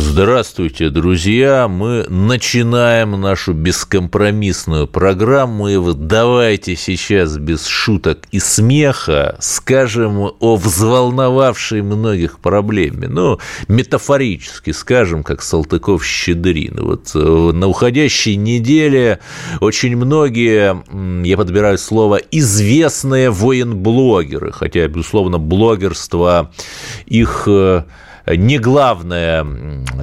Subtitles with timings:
[0.00, 1.66] Здравствуйте, друзья!
[1.66, 5.66] Мы начинаем нашу бескомпромиссную программу.
[5.66, 13.08] И вот давайте сейчас без шуток и смеха скажем о взволновавшей многих проблеме.
[13.08, 16.80] Ну, метафорически скажем, как Салтыков-Щедрин.
[16.80, 19.18] Вот э, на уходящей неделе
[19.60, 20.80] очень многие,
[21.26, 26.52] я подбираю слово, известные военблогеры, хотя, безусловно, блогерство
[27.06, 27.82] их э,
[28.36, 29.46] не главное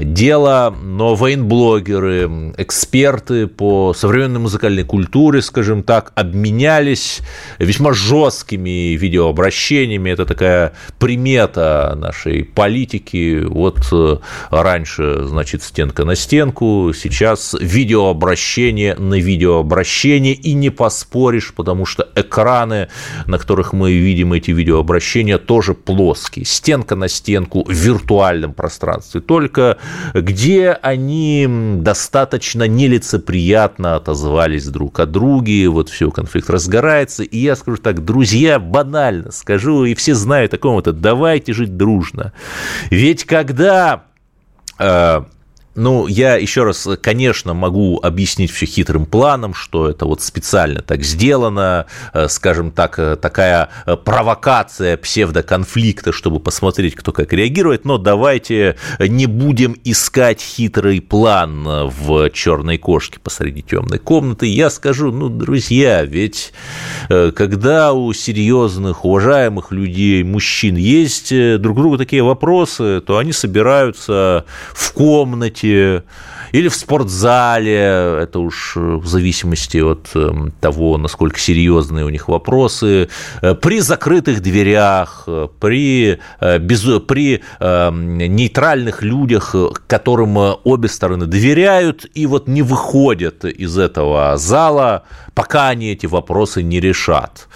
[0.01, 7.21] дело, но военблогеры, эксперты по современной музыкальной культуре, скажем так, обменялись
[7.59, 10.09] весьма жесткими видеообращениями.
[10.09, 13.43] Это такая примета нашей политики.
[13.45, 14.17] Вот э,
[14.49, 22.87] раньше, значит, стенка на стенку, сейчас видеообращение на видеообращение, и не поспоришь, потому что экраны,
[23.27, 26.45] на которых мы видим эти видеообращения, тоже плоские.
[26.45, 29.77] Стенка на стенку, виртуально виртуальном пространстве, только
[30.13, 31.47] где они
[31.79, 38.59] достаточно нелицеприятно отозвались друг о друге, вот все, конфликт разгорается, и я скажу так, друзья,
[38.59, 42.31] банально скажу, и все знают о ком это, давайте жить дружно.
[42.89, 44.03] Ведь когда
[44.79, 45.21] э,
[45.75, 51.03] ну, я еще раз, конечно, могу объяснить все хитрым планом, что это вот специально так
[51.03, 57.97] сделано, э, скажем так, э, такая э, провокация псевдоконфликта, чтобы посмотреть, кто как реагирует, но
[57.97, 64.45] давайте не будем искать хитрый план в черной кошке посреди темной комнаты.
[64.45, 66.53] Я скажу, ну, друзья, ведь
[67.09, 71.29] когда у серьезных, уважаемых людей, мужчин есть
[71.59, 76.03] друг другу такие вопросы, то они собираются в комнате, комнате
[76.51, 83.09] или в спортзале, это уж в зависимости от эм, того, насколько серьезные у них вопросы,
[83.41, 89.55] э, при закрытых дверях, э, при, э, без, при эм, нейтральных людях,
[89.87, 96.63] которым обе стороны доверяют и вот не выходят из этого зала, пока они эти вопросы
[96.63, 97.47] не решат.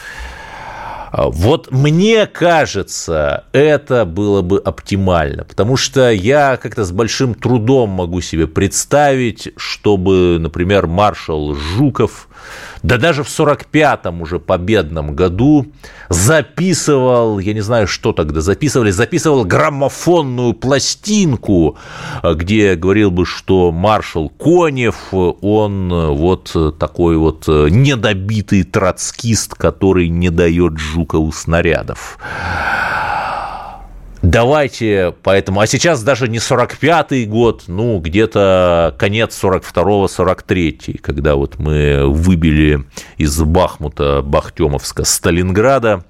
[1.12, 7.90] А, вот мне кажется, это было бы оптимально, потому что я как-то с большим трудом
[7.90, 12.29] могу себе представить, чтобы, например, маршал Жуков
[12.84, 15.68] да даже в 45-м уже победном году
[16.10, 21.78] записывал, я не знаю, что тогда записывали, записывал граммофонную пластинку,
[22.24, 30.78] где говорил бы, что маршал Конев, он вот такой вот недобитый троцкист, который не дает
[30.78, 32.18] Жукову снарядов.
[34.30, 41.58] Давайте поэтому, а сейчас даже не 45-й год, ну, где-то конец 42-го, 43-й, когда вот
[41.58, 42.86] мы выбили
[43.18, 46.04] из Бахмута, Бахтемовска, Сталинграда,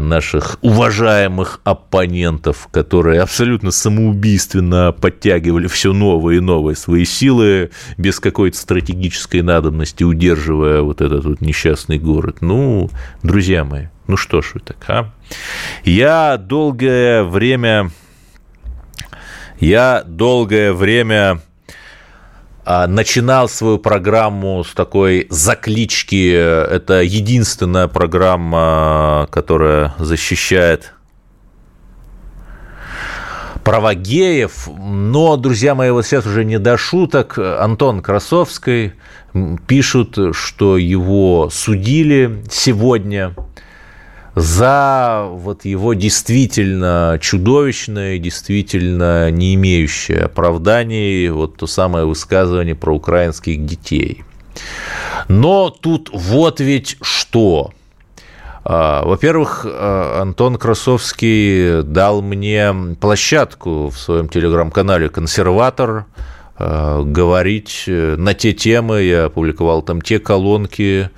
[0.00, 8.56] наших уважаемых оппонентов, которые абсолютно самоубийственно подтягивали все новые и новые свои силы без какой-то
[8.56, 12.38] стратегической надобности, удерживая вот этот вот несчастный город.
[12.40, 12.90] Ну,
[13.22, 15.12] друзья мои, ну что ж вы так, а?
[15.84, 17.90] Я долгое время...
[19.60, 21.40] Я долгое время
[22.66, 26.30] начинал свою программу с такой заклички.
[26.32, 30.94] Это единственная программа, которая защищает
[33.64, 34.68] права геев.
[34.78, 37.38] Но, друзья мои, вот сейчас уже не до шуток.
[37.38, 38.92] Антон Красовский
[39.66, 43.34] пишут, что его судили сегодня
[44.34, 53.64] за вот его действительно чудовищное, действительно не имеющее оправданий вот то самое высказывание про украинских
[53.64, 54.24] детей.
[55.28, 57.70] Но тут вот ведь что.
[58.64, 66.06] А, во-первых, а, Антон Красовский дал мне площадку в своем телеграм-канале «Консерватор»,
[66.56, 71.10] а, говорить на те темы, я опубликовал там те колонки,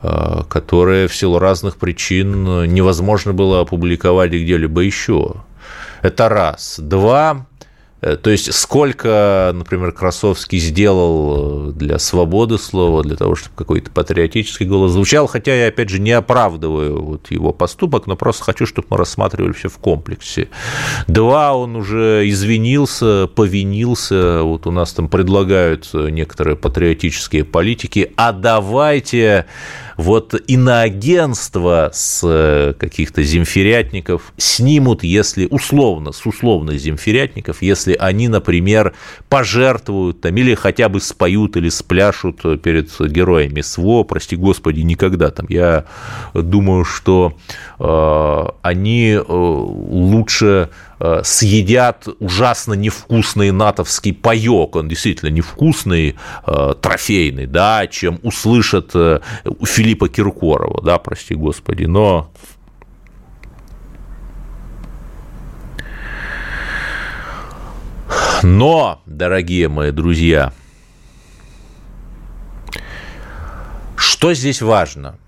[0.00, 5.34] Э, которые в силу разных причин невозможно было опубликовать где-либо еще.
[6.02, 6.76] Это раз.
[6.78, 7.46] Два.
[8.00, 13.90] Э, то есть сколько, например, Красовский сделал э, для свободы слова, для того, чтобы какой-то
[13.90, 18.66] патриотический голос звучал, хотя я, опять же, не оправдываю вот его поступок, но просто хочу,
[18.66, 20.48] чтобы мы рассматривали все в комплексе.
[21.08, 29.46] Два, он уже извинился, повинился, вот у нас там предлагают некоторые патриотические политики, а давайте
[29.98, 38.94] вот иноагентство с э, каких-то земфирятников снимут, если условно, с условных земфирятников, если они, например,
[39.28, 45.46] пожертвуют там, или хотя бы споют или спляшут перед героями СВО, прости господи, никогда там.
[45.48, 45.84] Я
[46.32, 47.36] думаю, что
[47.80, 50.70] э, они э, лучше
[51.22, 56.16] съедят ужасно невкусный натовский паек, он действительно невкусный,
[56.46, 59.20] э, трофейный, да, чем услышат э,
[59.64, 62.30] Филиппа Киркорова, да, прости господи, но
[68.42, 70.52] Но, дорогие мои друзья,
[73.96, 75.18] что здесь важно–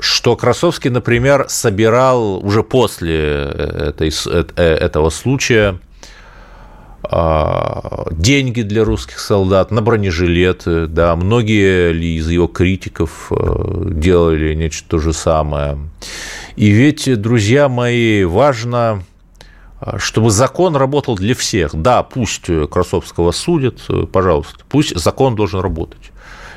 [0.00, 5.78] что Красовский, например, собирал уже после э, этой, э, этого случая
[7.02, 14.88] а, деньги для русских солдат на бронежилеты, да, многие ли из его критиков делали нечто
[14.88, 15.78] то же самое.
[16.56, 19.02] И ведь, друзья мои, важно,
[19.98, 21.74] чтобы закон работал для всех.
[21.74, 26.10] Да, пусть Красовского судят, пожалуйста, пусть закон должен работать.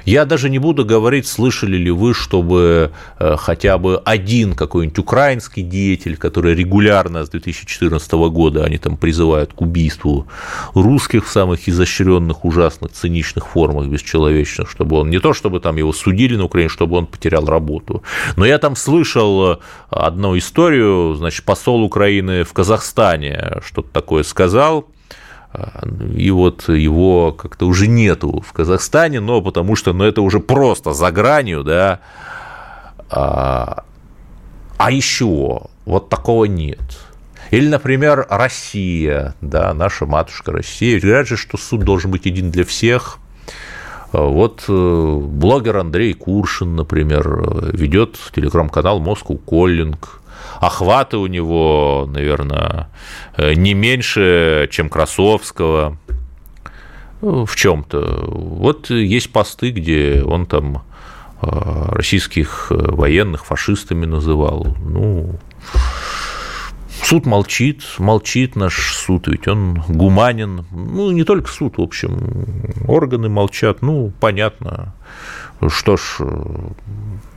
[0.07, 5.63] Я даже не буду говорить, слышали ли вы, чтобы э, хотя бы один какой-нибудь украинский
[5.63, 10.25] деятель, который регулярно с 2014 года они там призывают к убийству
[10.73, 15.91] русских в самых изощренных, ужасных, циничных формах, бесчеловечных, чтобы он не то, чтобы там его
[15.91, 18.01] судили на Украине, чтобы он потерял работу.
[18.37, 19.57] Но я там слышал э,
[19.89, 24.87] одну историю, значит, посол Украины в Казахстане что-то такое сказал,
[26.15, 30.93] и вот его как-то уже нету в Казахстане, но потому что ну, это уже просто
[30.93, 31.99] за гранью, да.
[33.09, 33.83] А,
[34.77, 36.99] а еще вот такого нет.
[37.51, 40.99] Или, например, Россия, да, наша матушка Россия.
[40.99, 43.19] Говорят же, что суд должен быть един для всех.
[44.11, 49.97] Вот э, блогер Андрей Куршин, например, ведет телеграм-канал Moscow Calling
[50.59, 52.89] охваты у него, наверное,
[53.37, 55.97] э, не меньше, чем Красовского
[57.21, 58.25] ну, в чем-то.
[58.27, 60.83] Вот есть посты, где он там
[61.41, 61.47] э,
[61.89, 64.75] российских э, военных фашистами называл.
[64.79, 65.39] Ну,
[67.07, 70.65] суд молчит, молчит наш суд, ведь он гуманен.
[70.71, 72.45] Ну, не только суд, в общем,
[72.85, 74.93] органы молчат, ну, понятно.
[75.69, 76.19] Что ж,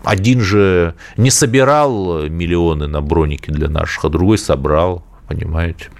[0.02, 5.90] один же не собирал миллионы на броники для наших, а другой собрал, понимаете.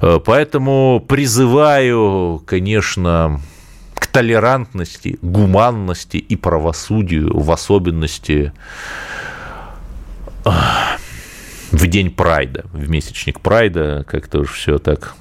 [0.00, 3.40] Э, поэтому призываю, конечно,
[3.94, 8.52] к толерантности, гуманности и правосудию, в особенности
[11.70, 15.14] в день Прайда, в месячник Прайда, как-то уж все так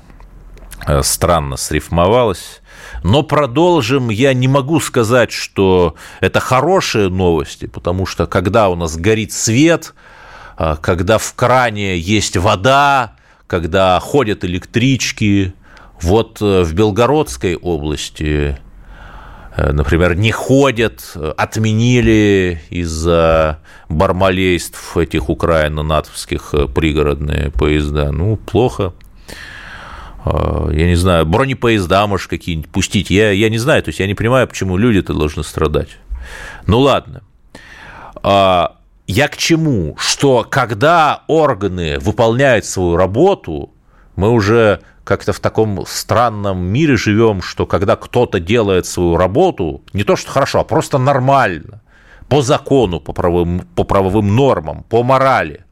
[0.86, 2.62] э, странно срифмовалось.
[3.04, 4.10] Но продолжим.
[4.10, 9.94] Я не могу сказать, что это хорошие новости, потому что когда у нас горит свет,
[10.58, 13.16] а, когда в кране есть вода,
[13.46, 15.54] когда ходят электрички,
[16.02, 18.58] вот э, в Белгородской области, э,
[19.58, 23.60] например, не ходят, отменили из-за
[23.90, 28.12] бармалейств этих украино-натовских э, пригородные поезда.
[28.12, 28.94] Ну, плохо.
[30.26, 33.10] Я не знаю, бронепоезда, может, какие-нибудь пустить.
[33.10, 35.98] Я, я не знаю, то есть я не понимаю, почему люди-то должны страдать.
[36.66, 37.22] Ну ладно.
[38.24, 39.96] А, я к чему?
[39.98, 43.74] Что когда органы выполняют свою работу,
[44.18, 50.04] мы уже как-то в таком странном мире живем, что когда кто-то делает свою работу, не
[50.04, 51.82] то что хорошо, а просто нормально,
[52.28, 55.64] по закону, по правовым, по правовым нормам, по морали,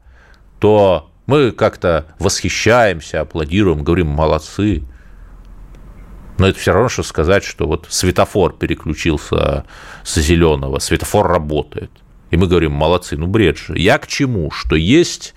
[0.58, 4.84] то мы как-то восхищаемся, аплодируем, говорим «молодцы».
[6.38, 9.64] Но это все равно, что сказать, что вот светофор переключился
[10.04, 11.90] с зеленого, светофор работает.
[12.30, 13.78] И мы говорим, молодцы, ну бред же.
[13.78, 14.50] Я к чему?
[14.50, 15.34] Что есть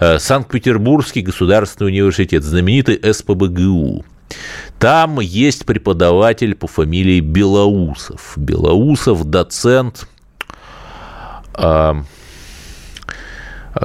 [0.00, 4.04] э, Санкт-Петербургский государственный университет, знаменитый СПБГУ.
[4.78, 8.32] Там есть преподаватель по фамилии Белоусов.
[8.36, 10.08] Белоусов, доцент,
[11.58, 11.94] э,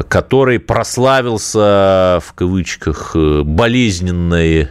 [0.08, 4.70] который прославился, в кавычках, болезненной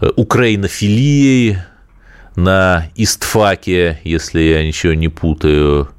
[0.00, 1.58] э, украинофилией
[2.36, 5.90] на Истфаке, если я ничего не путаю.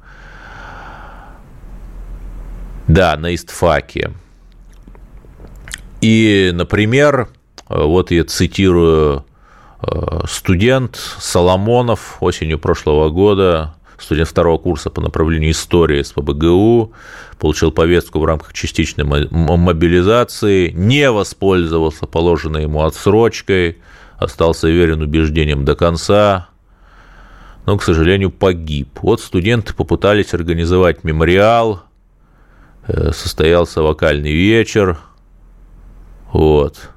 [2.92, 4.12] Да, на Истфаке.
[6.02, 7.28] И, например,
[7.68, 9.24] вот я цитирую,
[10.28, 16.92] студент Соломонов осенью прошлого года студент второго курса по направлению истории с ПБГУ,
[17.38, 23.78] получил повестку в рамках частичной мобилизации, не воспользовался положенной ему отсрочкой,
[24.18, 26.48] остался верен убеждениям до конца,
[27.64, 28.98] но, к сожалению, погиб.
[29.02, 31.78] Вот студенты попытались организовать мемориал, э,
[32.86, 34.98] состоялся вокальный вечер,
[36.32, 36.90] вот.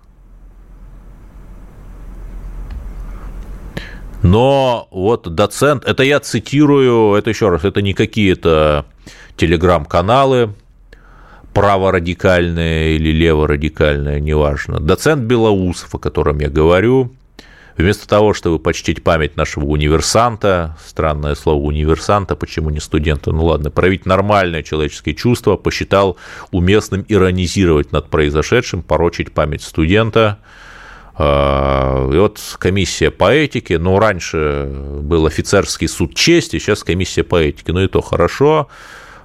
[4.23, 8.85] Но вот доцент, это я цитирую, это еще раз, это не какие-то
[9.37, 10.55] телеграм-каналы,
[11.53, 14.79] праворадикальные или леворадикальные, неважно.
[14.79, 17.13] Доцент Белоусов, о котором я говорю,
[17.77, 23.71] вместо того, чтобы почтить память нашего универсанта, странное слово универсанта, почему не студента, ну ладно,
[23.71, 26.17] проявить нормальное человеческое чувство, посчитал
[26.51, 30.39] уместным иронизировать над произошедшим, порочить память студента–
[31.17, 34.67] а, и вот комиссия по этике, ну, раньше
[35.01, 38.67] был офицерский суд чести, сейчас комиссия по этике, ну, и то хорошо,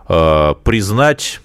[0.06, 1.40] а, признать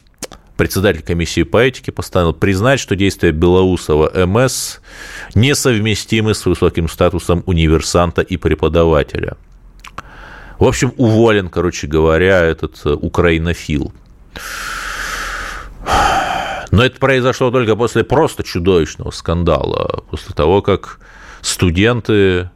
[0.58, 4.80] председатель комиссии по этике постановил признать, что действия Белоусова МС
[5.34, 9.38] несовместимы с высоким статусом универсанта и преподавателя.
[10.60, 13.92] В общем, уволен, короче говоря, этот э, украинофил.
[16.72, 21.00] Но это произошло только после просто чудовищного скандала, после того, как
[21.42, 22.50] студенты,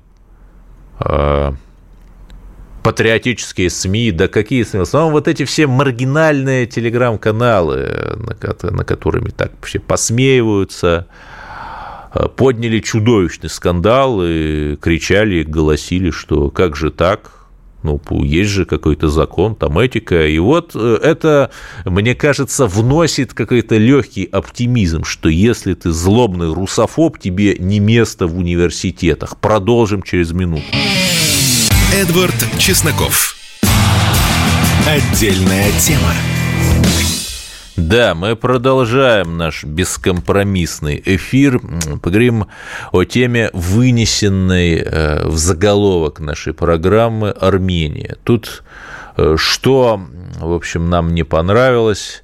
[1.00, 1.52] э,
[2.90, 9.30] патриотические СМИ, да какие СМИ, в основном вот эти все маргинальные телеграм-каналы, на, на которыми
[9.30, 11.06] так все посмеиваются,
[12.16, 17.30] э, подняли чудовищный скандал и кричали, голосили, что как же так,
[17.84, 20.26] ну, есть же какой-то закон, там этика.
[20.26, 21.52] И вот э, это,
[21.86, 28.36] мне кажется, вносит какой-то легкий оптимизм, что если ты злобный русофоб, тебе не место в
[28.36, 29.38] университетах.
[29.38, 30.66] Продолжим через минуту.
[31.92, 33.36] Эдвард Чесноков.
[34.88, 36.14] Отдельная тема.
[37.76, 41.60] Да, мы продолжаем наш бескомпромиссный эфир.
[42.04, 42.46] Поговорим
[42.92, 48.18] о теме, вынесенной э, в заголовок нашей программы «Армения».
[48.24, 48.64] Тут
[49.18, 50.00] э, что,
[50.40, 52.24] в общем, нам не понравилось?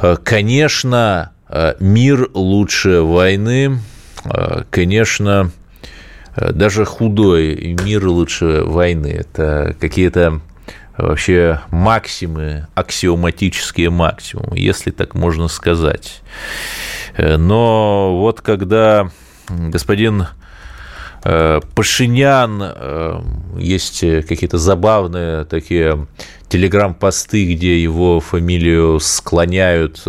[0.00, 1.32] Э, конечно,
[1.80, 3.78] мир лучше войны.
[4.70, 5.50] Конечно,
[6.36, 9.08] даже худой мир лучше войны.
[9.08, 10.40] Это какие-то
[10.96, 16.22] вообще максимы, аксиоматические максимумы, если так можно сказать.
[17.16, 19.10] Э, но вот когда
[19.48, 20.26] господин
[21.24, 23.22] э, Пашинян, э,
[23.58, 26.06] есть какие-то забавные такие
[26.48, 30.04] телеграм-посты, где его фамилию склоняют,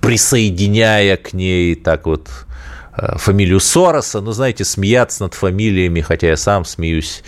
[0.00, 2.30] присоединяя к ней так вот
[3.16, 7.22] фамилию Сороса, ну, знаете, смеяться над фамилиями, хотя я сам смеюсь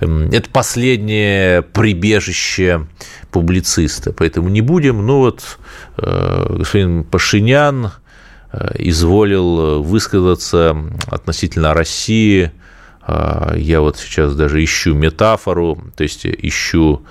[0.00, 2.86] Эм, это последнее прибежище
[3.30, 5.06] публициста, поэтому не будем.
[5.06, 5.58] Ну вот
[5.96, 7.92] э, господин Пашинян
[8.52, 12.52] э, изволил высказаться относительно России.
[13.06, 17.02] Э, я вот сейчас даже ищу метафору, то есть ищу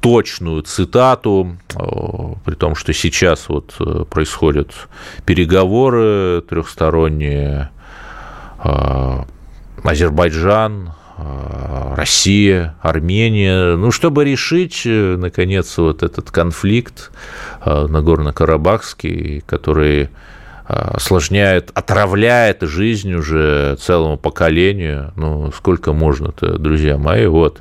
[0.00, 1.56] точную цитату,
[2.44, 3.74] при том, что сейчас вот
[4.08, 4.72] происходят
[5.24, 7.70] переговоры трехсторонние,
[9.82, 10.92] Азербайджан,
[11.96, 17.12] Россия, Армения, ну, чтобы решить, э, наконец, вот этот конфликт
[17.64, 20.08] э, Нагорно-Карабахский, который э,
[20.66, 25.12] осложняет, отравляет жизнь уже целому поколению.
[25.16, 27.60] Ну, сколько можно-то, друзья мои, вот.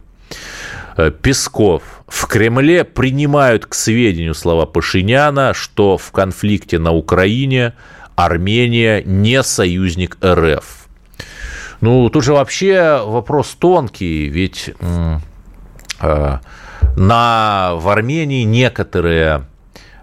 [1.22, 1.84] Песков.
[2.08, 7.74] В Кремле принимают к сведению слова Пашиняна, что в конфликте на Украине
[8.16, 10.88] Армения не союзник РФ.
[11.82, 16.38] Ну, тут же вообще вопрос тонкий, ведь э,
[16.96, 19.46] на, в Армении некоторые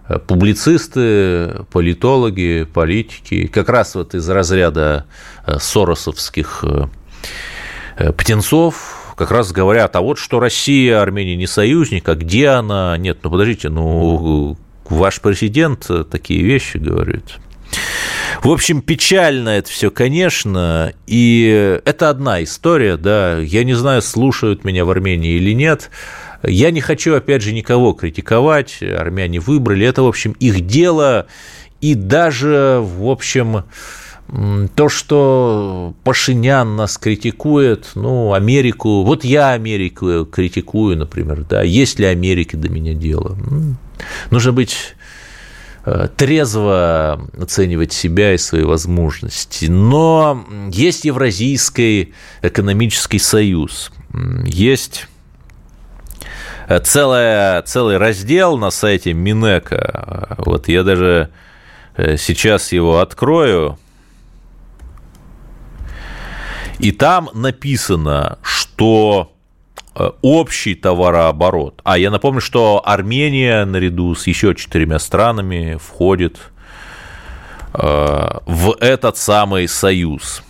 [0.09, 5.07] э, публицисты, политологи, политики, как раз вот из разряда
[5.47, 6.65] э, соросовских
[8.17, 12.97] птенцов, как раз говорят, а вот что Россия, Армения не союзник, а где она?
[12.97, 14.57] Нет, ну подождите, ну
[14.89, 17.37] ваш президент такие вещи говорит.
[18.43, 24.65] В общем, печально это все, конечно, и это одна история, да, я не знаю, слушают
[24.65, 25.91] меня в Армении или нет,
[26.43, 31.27] я не хочу, опять же, никого критиковать, армяне выбрали, это, в общем, их дело,
[31.83, 33.65] и даже, в общем,
[34.77, 42.07] то, что Пашинян нас критикует, ну, Америку, вот я Америку критикую, например, да, есть ли
[42.07, 43.37] Америке до меня дело?
[44.31, 44.95] Нужно быть
[45.85, 49.67] э, трезво оценивать себя и свои возможности.
[49.67, 53.91] Но есть Евразийский экономический союз,
[54.45, 55.09] есть
[56.85, 60.37] целая, целый раздел на сайте Минека.
[60.39, 61.31] Вот я даже
[61.97, 63.77] сейчас его открою.
[66.81, 69.33] И там написано, что
[69.93, 71.81] Э, общий товарооборот.
[71.85, 76.39] А я напомню, что Армения наряду с еще четырьмя странами входит
[77.75, 80.43] э, в этот самый союз.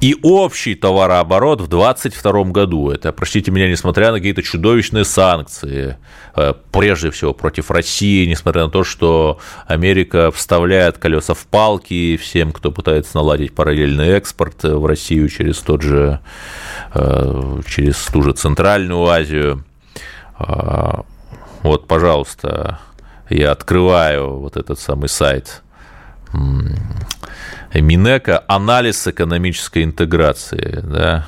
[0.00, 5.98] И общий товарооборот в 2022 году, это, простите меня, несмотря на какие-то чудовищные санкции,
[6.34, 12.52] э, прежде всего против России, несмотря на то, что Америка вставляет колеса в палки всем,
[12.52, 16.20] кто пытается наладить параллельный экспорт в Россию через тот же,
[16.94, 19.64] э, через ту же Центральную Азию.
[20.38, 21.04] А,
[21.62, 22.78] вот, пожалуйста,
[23.28, 25.62] я открываю вот этот самый сайт
[27.74, 31.26] Минека анализ экономической интеграции, да,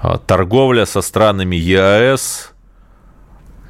[0.00, 2.52] а, торговля со странами ЕАЭС,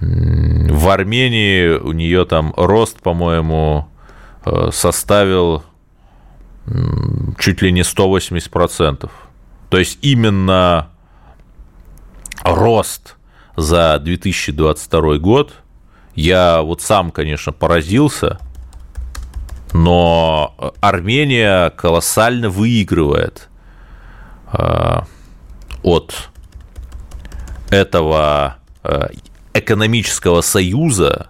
[0.00, 3.88] в Армении у нее там рост, по-моему,
[4.44, 5.64] э, составил
[7.38, 9.10] чуть ли не 180%.
[9.70, 10.90] То есть именно
[12.42, 13.16] рост
[13.56, 15.54] за 2022 год,
[16.14, 18.38] я вот сам, конечно, поразился,
[19.72, 23.48] но Армения колоссально выигрывает
[24.52, 25.00] э,
[25.82, 26.30] от
[27.70, 29.08] этого э,
[29.54, 31.28] экономического союза,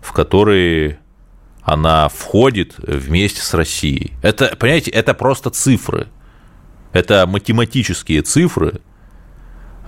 [0.00, 0.98] в который
[1.62, 4.12] она входит вместе с Россией.
[4.22, 6.08] Это, понимаете, это просто цифры.
[6.92, 8.80] Это математические цифры,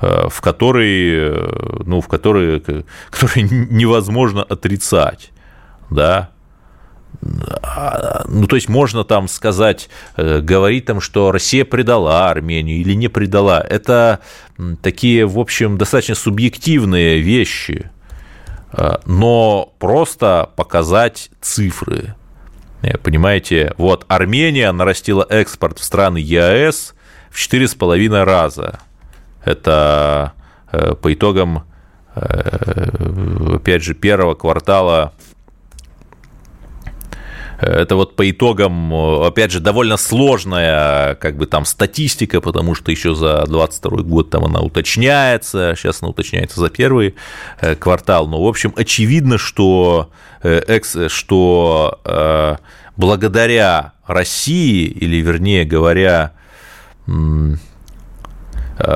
[0.01, 1.49] э, в которые,
[1.85, 2.61] ну, в которые,
[3.11, 5.33] которые невозможно отрицать,
[5.91, 6.31] да,
[7.23, 13.09] ну, то есть можно там сказать, э, говорить там, что Россия предала Армению или не
[13.09, 13.61] предала.
[13.61, 14.21] Это
[14.83, 17.91] такие, в общем, достаточно субъективные вещи,
[18.73, 22.15] э, но просто показать цифры.
[22.83, 26.95] Э, понимаете, вот Армения нарастила экспорт в страны ЕАЭС
[27.31, 28.81] в 4,5 раза.
[29.45, 30.33] Это
[30.71, 31.65] по итогам,
[32.15, 35.13] опять же, первого квартала
[37.61, 43.15] это вот по итогам, опять же, довольно сложная как бы там статистика, потому что еще
[43.15, 47.15] за 22 год там она уточняется, сейчас она уточняется за первый
[47.61, 50.11] э, квартал, но, в общем, очевидно, что,
[50.43, 52.57] э, что э,
[52.97, 56.33] благодаря России, или, вернее говоря,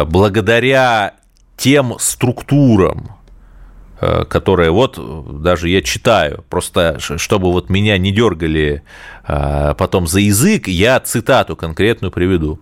[0.07, 1.15] благодаря
[1.57, 3.18] тем структурам,
[4.01, 4.97] Э, которые вот
[5.43, 8.83] даже я читаю, просто чтобы вот меня не дергали
[9.27, 12.61] э, потом за язык, я цитату конкретную приведу.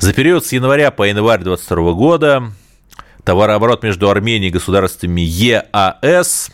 [0.00, 2.52] За период с января по январь 2022 года
[3.22, 6.50] товарооборот между Арменией и государствами ЕАС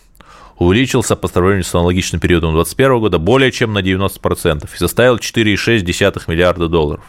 [0.58, 6.24] увеличился по сравнению с аналогичным периодом 2021 года более чем на 90% и составил 4,6
[6.26, 7.04] миллиарда долларов.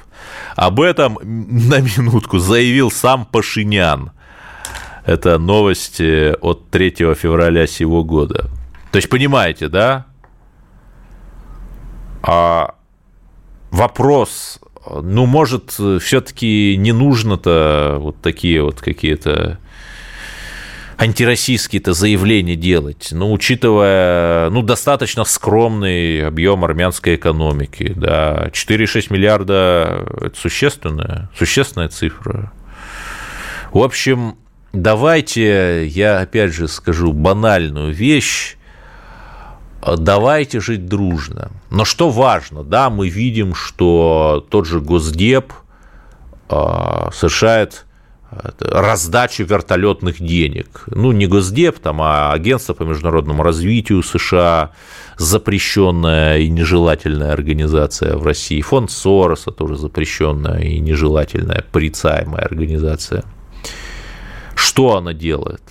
[0.55, 4.11] Об этом на минутку заявил сам Пашинян–
[5.07, 8.49] это новости от 3 февраля сего года.
[8.91, 10.05] То есть, понимаете, да?
[12.21, 12.75] А
[13.71, 19.59] вопрос, ну, может, все-таки не нужно-то вот такие вот какие-то
[20.97, 30.35] антироссийские-то заявления делать, ну, учитывая, ну, достаточно скромный объем армянской экономики, да, 4,6 миллиарда– это
[30.35, 32.51] существенная, существенная цифра.
[33.71, 34.37] В общем,
[34.73, 38.57] давайте, я опять же скажу банальную вещь,
[39.81, 41.51] давайте жить дружно.
[41.69, 45.53] Но что важно, да, мы видим, что тот же Госдеп
[46.49, 47.85] а, совершает
[48.29, 50.83] а, раздачу вертолетных денег.
[50.87, 54.71] Ну, не Госдеп, там, а Агентство по международному развитию США,
[55.17, 63.23] запрещенная и нежелательная организация в России, фонд Сороса тоже запрещенная и нежелательная, порицаемая организация–
[64.57, 65.61] что она делает?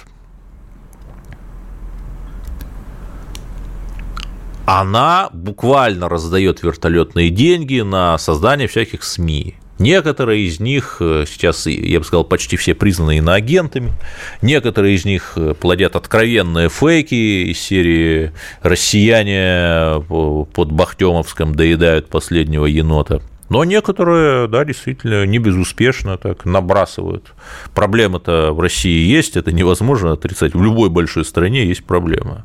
[4.64, 9.56] Она буквально раздает вертолетные деньги на создание всяких СМИ.
[9.78, 13.92] Некоторые из них э, сейчас, я бы сказал, почти все признаны иноагентами.
[14.40, 23.20] Некоторые из них э, плодят откровенные фейки из серии «Россияне под Бахтемовском доедают последнего енота».
[23.48, 27.32] Но некоторые, да, действительно, не безуспешно так набрасывают.
[27.74, 30.54] Проблема-то в России есть, это невозможно отрицать.
[30.54, 32.44] В любой большой стране есть проблема.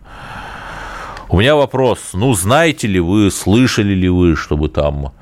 [1.28, 5.14] У меня вопрос, ну, знаете ли вы, слышали ли вы, чтобы там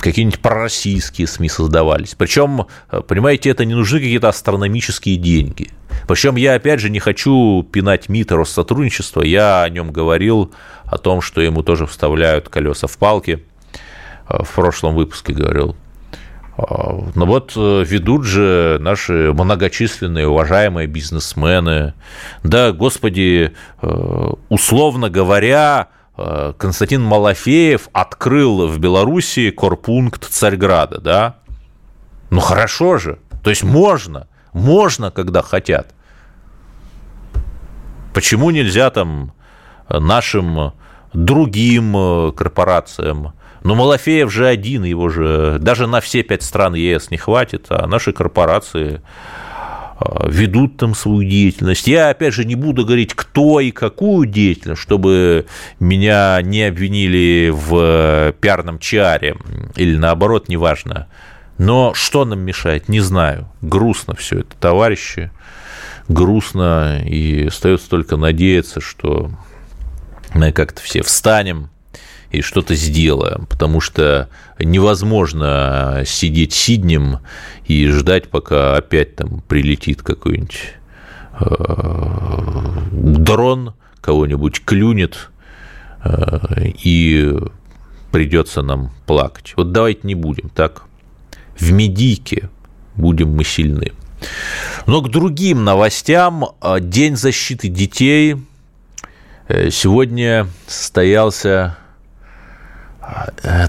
[0.00, 2.14] какие-нибудь пророссийские СМИ создавались.
[2.14, 2.66] Причем,
[3.08, 5.70] понимаете, это не нужны какие-то астрономические деньги.
[6.06, 9.22] Причем я, опять же, не хочу пинать МИДа Россотрудничества.
[9.22, 10.52] Я о нем говорил,
[10.84, 13.44] о том, что ему тоже вставляют колеса в палки.
[14.28, 15.76] В прошлом выпуске говорил.
[16.56, 21.94] Но ну вот э, ведут же наши многочисленные уважаемые бизнесмены.
[22.44, 31.36] Да, господи, э, условно говоря, э, Константин Малафеев открыл в Белоруссии корпункт Царьграда, да?
[32.30, 35.92] Ну хорошо же, то есть можно, можно, когда хотят.
[38.12, 39.32] Почему нельзя там
[39.88, 40.72] нашим
[41.12, 43.32] другим корпорациям
[43.64, 47.86] но Малафеев же один, его же даже на все пять стран ЕС не хватит, а
[47.86, 49.00] наши корпорации
[49.98, 51.86] а, ведут там свою деятельность.
[51.86, 55.46] Я, опять же, не буду говорить, кто и какую деятельность, чтобы
[55.80, 59.34] меня не обвинили в пиарном чаре
[59.76, 61.08] или наоборот, неважно.
[61.56, 63.48] Но что нам мешает, не знаю.
[63.62, 65.30] Грустно все это, товарищи.
[66.08, 69.30] Грустно, и остается только надеяться, что
[70.34, 71.70] мы как-то все встанем,
[72.34, 77.20] и что-то сделаем, потому что невозможно сидеть сиднем
[77.66, 80.74] и ждать, пока опять там прилетит какой-нибудь
[81.40, 81.56] э,
[82.92, 85.30] дрон, кого-нибудь клюнет,
[86.04, 87.36] э, и
[88.10, 89.54] придется нам плакать.
[89.56, 90.84] Вот давайте не будем так.
[91.58, 92.50] В медике
[92.96, 93.92] будем мы сильны.
[94.86, 96.46] Но к другим новостям.
[96.80, 98.36] День защиты детей
[99.48, 101.83] э, сегодня состоялся Э,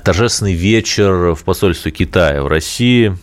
[0.04, 3.18] торжественный вечер в посольстве Китая в России.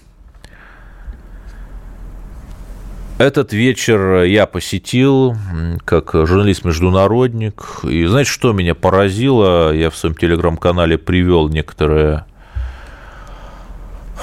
[3.18, 5.36] Этот вечер я посетил
[5.84, 7.80] как журналист-международник.
[7.84, 9.72] И знаете, что меня поразило?
[9.72, 12.24] Я в своем телеграм-канале привел некоторые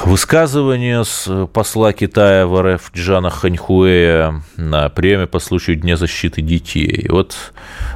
[0.05, 7.07] Высказывание с посла Китая в РФ Джана Ханьхуэя на премии по случаю Дня защиты детей.
[7.09, 7.35] Вот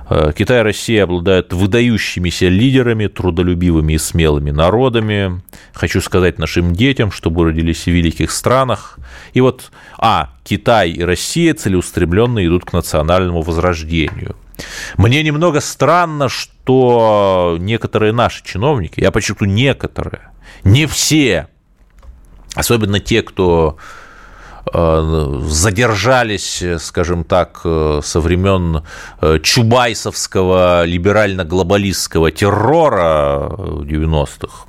[0.09, 5.41] э, Китай и Россия обладают выдающимися лидерами, трудолюбивыми и смелыми народами.
[5.73, 8.99] Хочу сказать нашим детям, чтобы родились в великих странах.
[9.33, 14.35] И вот, а, Китай и Россия целеустремленно идут к национальному возрождению.
[14.97, 20.29] Мне немного странно, что некоторые наши чиновники, я подчеркну, некоторые,
[20.63, 21.47] не все,
[22.55, 23.77] особенно те, кто
[24.71, 28.83] э, задержались, скажем так, э, со времен
[29.21, 34.67] э, чубайсовского либерально-глобалистского террора 90-х,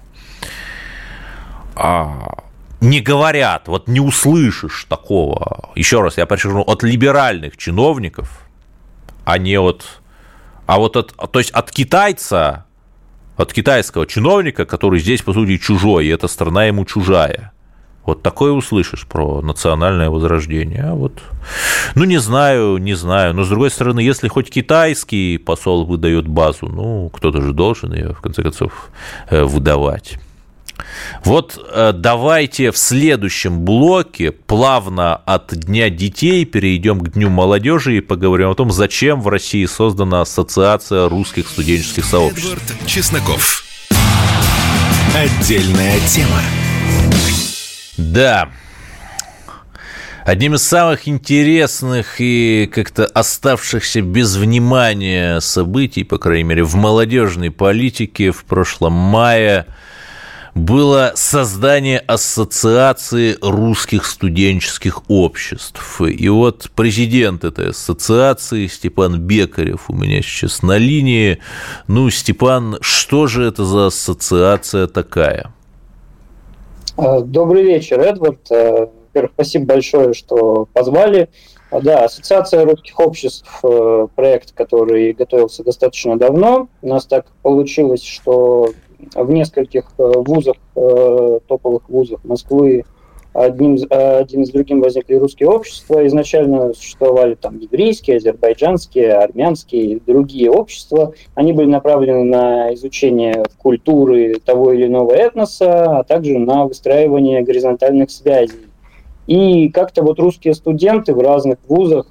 [1.76, 2.38] а,
[2.80, 8.46] не говорят, вот не услышишь такого, еще раз, я подчеркну, от либеральных чиновников,
[9.24, 9.84] а не от,
[10.66, 12.66] а вот от, то есть от китайца,
[13.36, 17.50] от китайского чиновника, который здесь, по сути, чужой, и эта страна ему чужая–
[18.06, 20.84] вот такое услышишь про национальное возрождение.
[20.84, 21.20] А вот,
[21.94, 23.34] ну, не знаю, не знаю.
[23.34, 28.12] Но, с другой стороны, если хоть китайский посол выдает базу, ну, кто-то же должен ее,
[28.12, 28.90] в конце концов,
[29.30, 30.18] э, выдавать.
[31.24, 38.00] Вот э, давайте в следующем блоке плавно от Дня детей перейдем к Дню молодежи и
[38.00, 42.52] поговорим о том, зачем в России создана Ассоциация русских студенческих сообществ.
[42.52, 43.64] Эдвард Чесноков.
[45.14, 46.40] Отдельная тема.
[47.96, 48.50] Да.
[50.24, 57.50] Одним из самых интересных и как-то оставшихся без внимания событий, по крайней мере, в молодежной
[57.50, 59.66] политике в прошлом мае
[60.54, 66.00] было создание Ассоциации русских студенческих обществ.
[66.00, 71.38] И вот президент этой ассоциации Степан Бекарев у меня сейчас на линии.
[71.86, 75.53] Ну, Степан, что же это за ассоциация такая?
[76.96, 78.50] Э, добрый вечер, Эдвард.
[78.50, 81.28] Э, во-первых, спасибо большое, что позвали.
[81.70, 86.68] А, да, Ассоциация русских обществ, э, проект, который готовился достаточно давно.
[86.82, 88.70] У нас так получилось, что
[89.14, 92.84] в нескольких вузах, топовых вузах Москвы
[93.34, 96.06] одним, один с другим возникли русские общества.
[96.06, 101.12] Изначально существовали там еврейские, азербайджанские, армянские и другие общества.
[101.34, 108.10] Они были направлены на изучение культуры того или иного этноса, а также на выстраивание горизонтальных
[108.10, 108.54] связей
[109.26, 112.06] и как-то вот русские студенты в разных вузах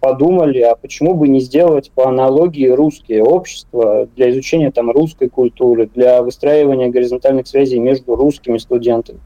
[0.00, 5.88] подумали, а почему бы не сделать по аналогии русские общества для изучения там русской культуры,
[5.94, 9.20] для выстраивания горизонтальных связей между русскими студентами.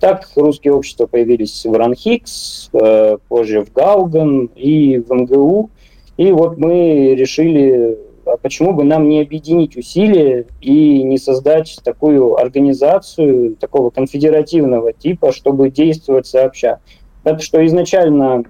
[0.00, 5.70] Так русские общества появились в Ранхикс, э, позже в Гауган и в МГУ.
[6.16, 12.36] И вот мы решили а почему бы нам не объединить усилия и не создать такую
[12.36, 16.80] организацию, такого конфедеративного типа, чтобы действовать сообща.
[17.22, 18.42] Это что изначально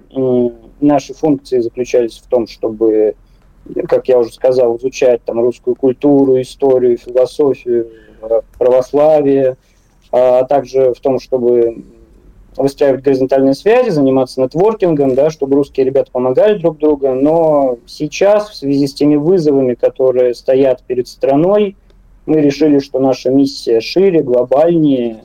[0.79, 3.15] наши функции заключались в том, чтобы,
[3.87, 7.89] как я уже сказал, изучать там русскую культуру, историю, философию,
[8.21, 9.57] э, православие,
[10.11, 11.83] а также в том, чтобы
[12.57, 17.13] выстраивать горизонтальные связи, заниматься нетворкингом, да, чтобы русские ребята помогали друг другу.
[17.13, 21.75] Но сейчас, в связи с теми вызовами, которые стоят перед страной,
[22.25, 25.23] мы решили, что наша миссия шире, глобальнее.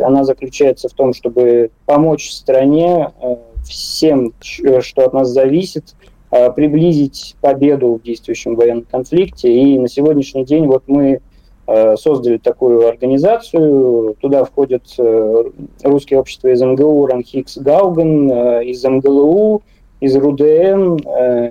[0.00, 3.36] Она заключается в том, чтобы помочь стране э,
[3.68, 5.94] всем, что от нас зависит,
[6.30, 9.52] э, приблизить победу в действующем военном конфликте.
[9.52, 11.20] И на сегодняшний день вот мы
[11.70, 14.16] Э, создали такую организацию.
[14.22, 15.44] Туда входят э,
[15.82, 19.60] русские общества из МГУ, Ранхикс Гауген, э, из МГЛУ,
[20.00, 20.96] из РУДН,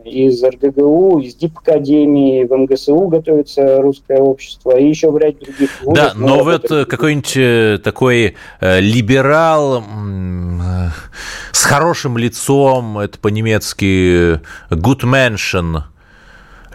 [0.06, 5.70] из РГГУ, из ДИП Академии, в МГСУ готовится русское общество, и еще в ряде других
[5.82, 5.96] вузов.
[5.96, 9.84] Да, но вот какой-нибудь такой либерал
[11.52, 15.82] с хорошим лицом, это по-немецки good mention,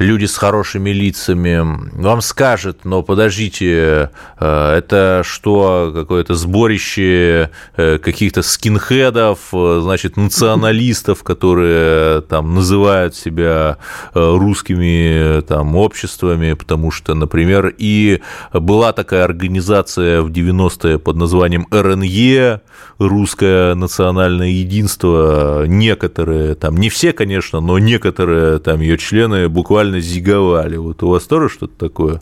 [0.02, 1.60] люди с хорошими лицами,
[1.94, 11.22] вам скажет, но подождите, э, это что, какое-то сборище э, каких-то скинхедов, э, значит, националистов,
[11.22, 13.78] которые там называют себя
[14.14, 18.20] русскими там обществами, потому что, например, и
[18.52, 22.60] была такая организация в 90-е под названием РНЕ,
[22.98, 30.00] Русское национальное единство, некоторые, там, не все, конечно, но некоторые там ее члены буквально буквально
[30.00, 30.76] зиговали.
[30.76, 32.20] Вот у вас тоже что-то такое?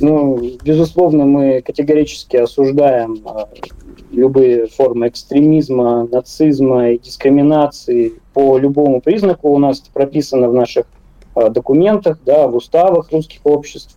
[0.00, 3.48] Ну, безусловно, мы категорически осуждаем а,
[4.10, 9.50] любые формы экстремизма, нацизма и дискриминации по любому признаку.
[9.50, 10.86] У нас это прописано в наших
[11.34, 13.96] а, документах, да, в уставах русских обществ.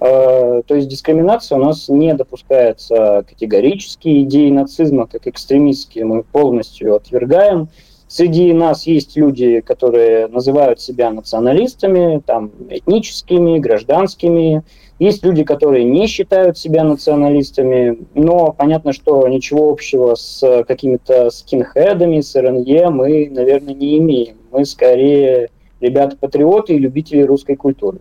[0.00, 4.22] А, то есть дискриминация у нас не допускается категорически.
[4.22, 7.68] Идеи нацизма как экстремистские мы полностью отвергаем.
[8.08, 14.62] Среди нас есть люди, которые называют себя националистами, там, этническими, гражданскими.
[15.00, 22.20] Есть люди, которые не считают себя националистами, но понятно, что ничего общего с какими-то скинхедами,
[22.20, 24.36] с РНЕ мы, наверное, не имеем.
[24.52, 27.98] Мы скорее ребята-патриоты и любители русской культуры.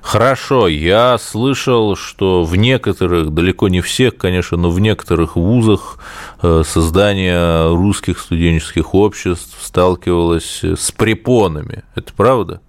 [0.00, 5.98] Хорошо, я слышал, что в некоторых, далеко не всех, конечно, но в некоторых вузах
[6.42, 11.82] э, создание русских студенческих обществ сталкивалось с препонами.
[11.94, 12.60] Это правда?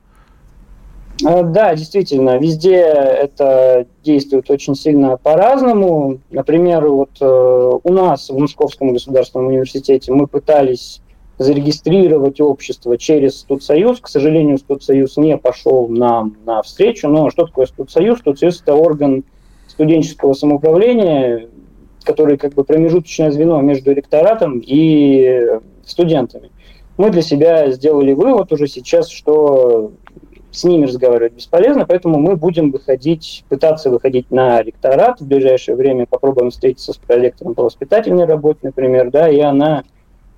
[1.26, 6.20] Э, да, действительно, везде это действует очень сильно по-разному.
[6.30, 11.02] Например, вот э, у нас в Московском государственном университете мы пытались
[11.40, 14.02] зарегистрировать общество через Студсоюз.
[14.02, 17.08] К сожалению, Студсоюз не пошел нам на встречу.
[17.08, 18.20] Но что такое Студсоюз?
[18.20, 19.24] Студсоюз– это орган
[19.68, 21.48] студенческого самоуправления,
[22.04, 26.52] который как бы промежуточное звено между ректоратом и студентами.
[26.98, 29.94] Мы для себя сделали вывод уже сейчас, что
[30.52, 36.06] с ними разговаривать бесполезно, поэтому мы будем выходить, пытаться выходить на ректорат в ближайшее время,
[36.06, 39.84] попробуем встретиться с проректором по воспитательной работе, например, да, и она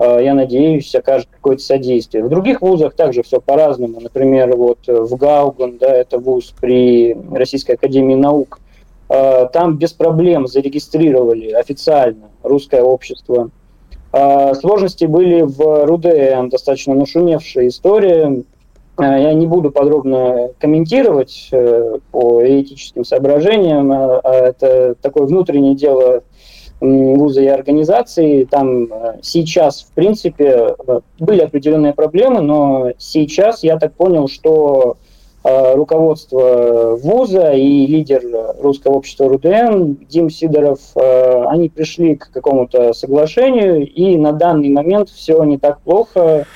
[0.01, 2.23] я надеюсь, окажет какое-то содействие.
[2.23, 3.99] В других вузах также все по-разному.
[3.99, 8.59] Например, вот в Гауган, да, это вуз при Российской Академии Наук,
[9.09, 13.51] э, там без проблем зарегистрировали официально русское общество.
[14.11, 18.43] Э, сложности были в РУДН, достаточно нашумевшая история.
[18.99, 21.49] Я не буду подробно комментировать
[22.11, 23.91] по этическим соображениям.
[23.91, 26.23] Это такое внутреннее дело
[26.81, 28.43] вузы и организации.
[28.43, 34.97] Там э, сейчас, в принципе, э, были определенные проблемы, но сейчас я так понял, что
[35.43, 38.23] э, руководство вуза и лидер
[38.59, 45.41] русского общества РУДН Дим Сидоров, они пришли к какому-то соглашению, и на данный момент все
[45.43, 46.47] не так плохо.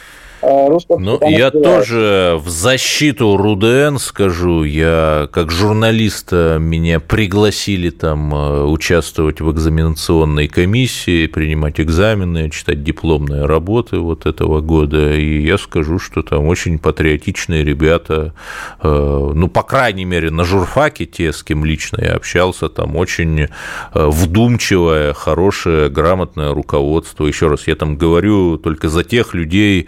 [0.41, 4.63] Э, русского Ну, я тоже в защиту РУДН скажу.
[4.63, 13.45] Я как журналист меня пригласили там э, участвовать в экзаменационной комиссии, принимать экзамены, читать дипломные
[13.45, 15.13] работы вот этого года.
[15.13, 18.33] И я скажу, что там очень патриотичные ребята,
[18.81, 23.47] э, ну, по крайней мере, на журфаке те, с кем лично я общался, там очень
[23.93, 27.25] вдумчивое, хорошее, грамотное руководство.
[27.25, 29.87] Еще раз, я там говорю только за тех людей,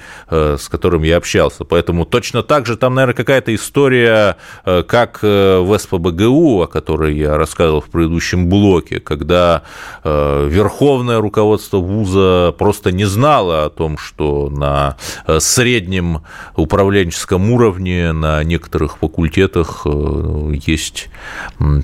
[0.58, 1.66] с которым я общался.
[1.66, 7.82] Поэтому точно так же там, наверное, какая-то история, как в СПБГУ, о которой я рассказывал
[7.82, 9.64] в предыдущем блоке, когда
[10.04, 14.98] верховное руководство вуза просто не знало о том, что на
[15.40, 16.22] среднем
[16.56, 21.10] управленческом уровне на некоторых факультетах есть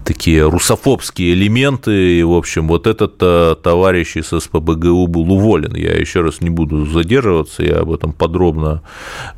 [0.06, 5.76] такие русофобские элементы, и, в общем, вот этот товарищ из СПБГУ был уволен.
[5.76, 8.43] Я еще раз не буду задерживаться, я об этом подробно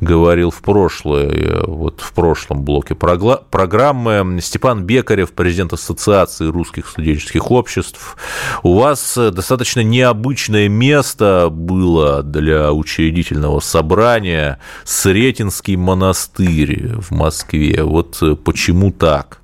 [0.00, 4.38] говорил в прошлое, вот в прошлом блоке программы.
[4.40, 8.16] Степан Бекарев, президент Ассоциации русских студенческих обществ.
[8.62, 17.82] У вас достаточно необычное место было для учредительного собрания Сретенский монастырь в Москве.
[17.82, 19.40] Вот почему так?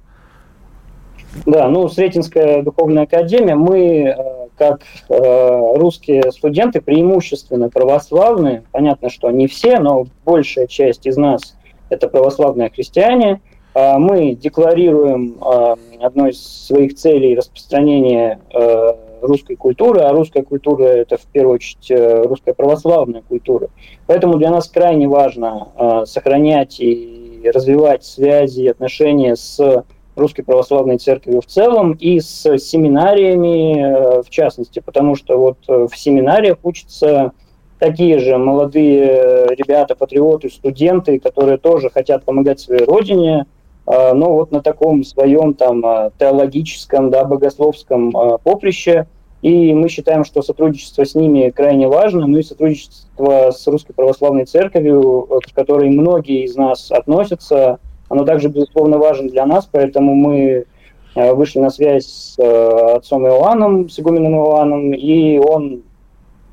[1.46, 4.14] Да, ну, Сретенская духовная академия, мы, э,
[4.62, 11.56] как э, русские студенты, преимущественно православные, понятно, что не все, но большая часть из нас
[11.90, 13.40] это православные христиане,
[13.74, 20.84] э, мы декларируем э, одной из своих целей распространение э, русской культуры, а русская культура
[20.84, 23.68] это в первую очередь э, русская православная культура.
[24.06, 31.38] Поэтому для нас крайне важно э, сохранять и развивать связи, отношения с Русской Православной Церкви
[31.40, 37.32] в целом и с семинариями э, в частности, потому что вот э, в семинариях учатся
[37.78, 43.46] такие же молодые ребята, патриоты, студенты, которые тоже хотят помогать своей родине,
[43.86, 45.82] э, но вот на таком своем там
[46.18, 48.12] теологическом, да, богословском
[48.44, 49.06] поприще.
[49.40, 54.44] И мы считаем, что сотрудничество с ними крайне важно, ну и сотрудничество с Русской Православной
[54.44, 57.80] Церковью, к которой многие из нас относятся–
[58.12, 60.66] оно также, безусловно, важно для нас, поэтому мы
[61.14, 65.80] э, вышли на связь с э, отцом Иоанном, с игуменом Иоанном, и он,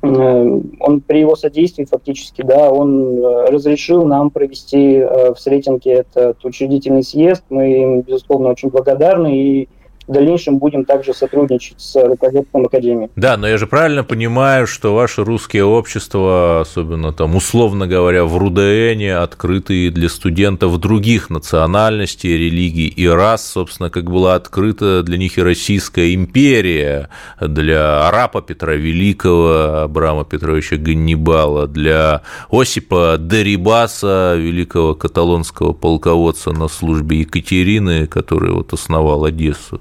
[0.00, 7.02] э, он при его содействии фактически, да, он разрешил нам провести в Сретенке этот учредительный
[7.02, 7.44] съезд.
[7.50, 9.68] Мы им, безусловно, очень благодарны и
[10.10, 13.10] в дальнейшем будем также сотрудничать с руководством Академии.
[13.14, 18.36] Да, но я же правильно понимаю, что ваше русское общество, особенно там, условно говоря, в
[18.36, 25.38] РУДНе, открыты для студентов других национальностей, религий и рас, собственно, как была открыта для них
[25.38, 27.08] и Российская империя,
[27.40, 37.20] для арапа Петра Великого, Абрама Петровича Ганнибала, для Осипа Дерибаса, великого каталонского полководца на службе
[37.20, 39.80] Екатерины, который вот основал Одессу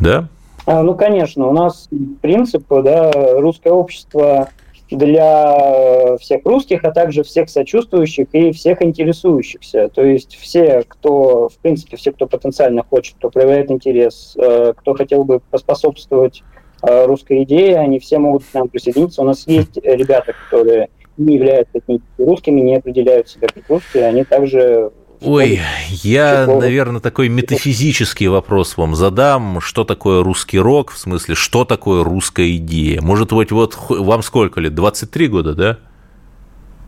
[0.00, 0.28] да?
[0.66, 1.88] А, ну, конечно, у нас
[2.20, 4.48] принцип, да, русское общество
[4.90, 9.88] для всех русских, а также всех сочувствующих и всех интересующихся.
[9.88, 14.94] То есть все, кто, в принципе, все, кто потенциально хочет, кто проявляет интерес, э, кто
[14.94, 16.42] хотел бы поспособствовать
[16.82, 19.22] э, русской идее, они все могут к нам присоединиться.
[19.22, 21.80] У нас есть ребята, которые не являются
[22.18, 24.90] русскими, не определяют себя как русские, они также
[25.22, 25.60] Ой,
[26.02, 29.60] я, наверное, такой метафизический вопрос вам задам.
[29.60, 30.92] Что такое русский рок?
[30.92, 33.02] В смысле, что такое русская идея?
[33.02, 34.74] Может быть, вот вам сколько лет?
[34.74, 35.78] 23 года, да?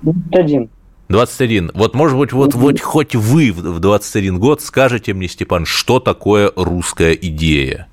[0.03, 0.71] 21.
[1.11, 1.73] 21.
[1.75, 6.51] Вот, может быть, вот, вот хоть вы в 21 год скажете мне, Степан, что такое
[6.57, 7.87] русская идея?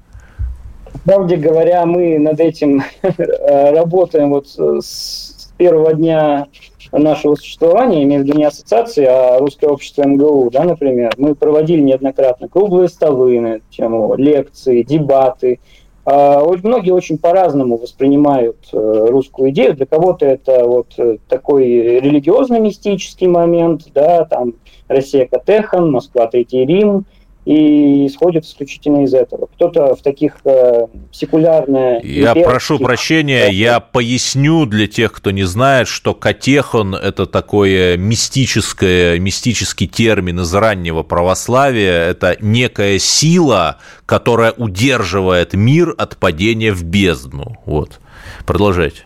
[1.04, 6.47] Правде говоря, мы над этим работаем вот с первого дня
[6.91, 11.82] нашего существования, имею в виду не ассоциации, а русское общество МГУ, да, например, мы проводили
[11.82, 15.60] неоднократно круглые столы на тему, лекции, дебаты.
[16.06, 19.75] А, многие очень по-разному воспринимают э, русскую идею.
[19.75, 21.65] Для кого-то это вот э, такой
[21.99, 24.54] религиозно-мистический момент, да, там
[24.88, 27.06] Россия Катехан, Москва Третий Рим–
[27.49, 29.47] и исходит исключительно из этого.
[29.47, 31.99] Кто-то в таких э, секулярные...
[32.03, 39.17] Я прошу прощения, я поясню для тех, кто не знает, что катехон– это такое мистическое,
[39.17, 42.09] мистический термин из раннего православия.
[42.09, 47.55] Это некая сила, которая удерживает мир от падения в бездну.
[47.65, 47.99] Вот.
[48.45, 49.05] Продолжайте.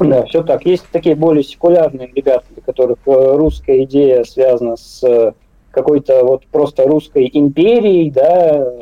[0.00, 0.66] Да, все так.
[0.66, 5.34] Есть такие более секулярные ребята, для которых э, русская идея связана с
[5.74, 8.72] какой-то вот просто русской империей, да,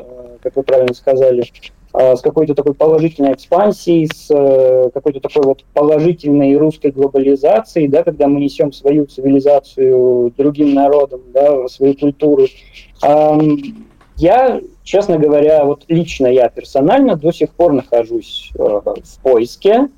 [0.43, 1.45] как вы правильно сказали,
[1.93, 8.03] а, с какой-то такой положительной экспансией, с э, какой-то такой вот положительной русской глобализацией, да,
[8.03, 12.47] когда мы несем свою цивилизацию другим народам, да, свою культуру.
[14.17, 19.89] Я, честно говоря, вот лично я персонально до сих пор нахожусь э, в поиске.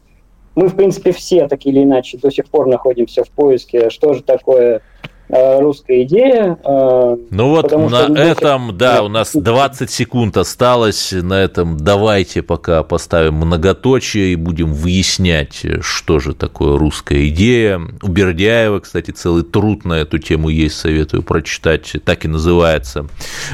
[0.54, 4.22] Мы, в принципе, все так или иначе до сих пор находимся в поиске, что же
[4.22, 6.58] такое Э, русская идея.
[6.64, 11.12] Э, ну вот на этом, да, у нас 20 секунд осталось.
[11.12, 17.80] На этом давайте пока поставим многоточие и будем выяснять, что же такое русская идея.
[18.02, 21.92] У Бердяева, кстати, целый труд на эту тему есть, советую прочитать.
[22.04, 23.06] Так и называется.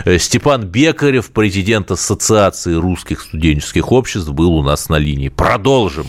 [0.04, 5.28] Э, Степан Бекарев, президент Ассоциации русских студенческих обществ, был у нас на линии.
[5.28, 6.06] Продолжим.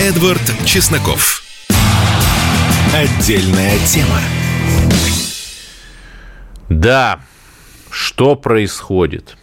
[0.00, 1.45] Эдвард Чесноков.
[2.96, 4.18] Отдельная тема.
[6.70, 7.20] Да,
[7.90, 9.36] что происходит?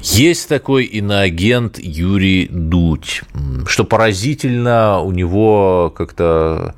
[0.00, 3.22] Есть такой иноагент Юрий Дудь.
[3.68, 6.74] Что поразительно, у него как-то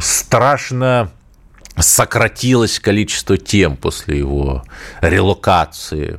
[0.00, 1.12] страшно
[1.76, 4.64] сократилось количество тем после его
[5.00, 6.18] релокации.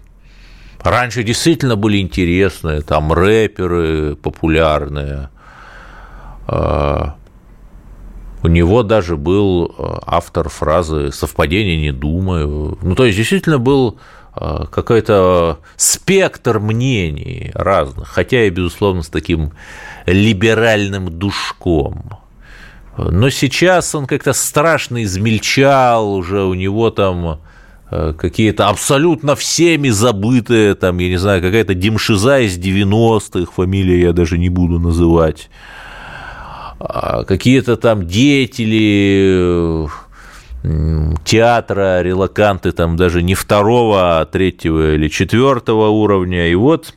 [0.79, 5.27] Раньше действительно были интересные, там рэперы популярные,
[8.41, 12.77] у него даже был а, автор фразы «совпадение не думаю».
[12.81, 13.99] Ну, то есть, действительно был
[14.33, 19.51] а, какой-то спектр мнений разных, хотя и, безусловно, с таким
[20.05, 22.17] либеральным душком.
[22.97, 27.39] Но сейчас он как-то страшно измельчал, уже у него там
[27.89, 34.37] какие-то абсолютно всеми забытые, там, я не знаю, какая-то Демшиза из 90-х, фамилия я даже
[34.37, 35.49] не буду называть,
[36.79, 39.87] какие-то там деятели
[41.23, 46.49] театра, релаканты там даже не второго, а третьего или четвертого уровня.
[46.49, 46.93] И вот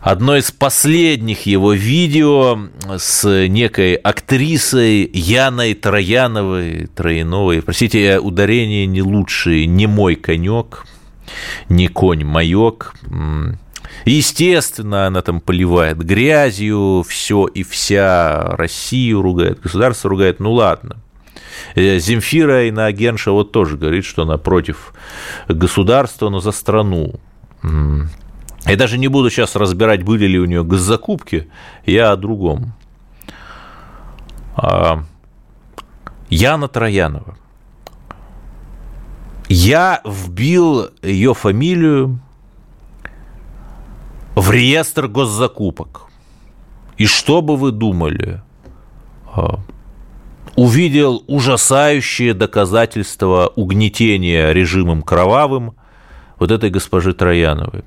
[0.00, 2.58] одно из последних его видео
[2.96, 7.62] с некой актрисой Яной Трояновой, Трояновой.
[7.62, 10.84] Простите, ударение не лучшее, не мой конек,
[11.68, 12.94] не конь маек.
[14.04, 20.96] Естественно, она там поливает грязью все и вся, Россию ругает, государство ругает, ну ладно.
[21.74, 24.92] Э, Земфира и Иноагенша вот тоже говорит, что она против
[25.48, 27.20] государства, но за страну.
[27.62, 31.48] Я даже не буду сейчас разбирать, были ли у нее госзакупки,
[31.86, 32.74] я о другом.
[34.56, 35.04] А,
[36.28, 37.36] Яна Троянова.
[39.48, 42.20] Я вбил ее фамилию
[44.40, 46.02] в реестр госзакупок.
[46.96, 48.40] И что бы вы думали?
[49.26, 49.58] А,
[50.56, 55.74] увидел ужасающие доказательства угнетения режимом кровавым
[56.38, 57.84] вот этой госпожи Трояновой.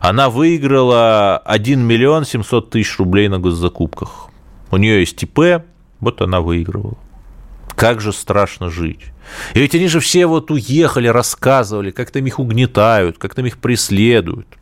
[0.00, 4.28] Она выиграла 1 миллион 700 тысяч рублей на госзакупках.
[4.70, 5.64] У нее есть ИП,
[6.00, 6.96] вот она выигрывала.
[7.76, 9.00] Как же страшно жить.
[9.54, 13.58] И ведь они же все вот уехали, рассказывали, как там их угнетают, как там их
[13.58, 14.46] преследуют–